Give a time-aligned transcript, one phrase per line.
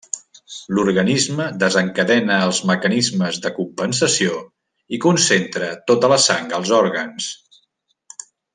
[0.77, 4.41] L'organisme desencadena els mecanismes de compensació
[4.99, 7.29] i concentra tota la sang als òrgans.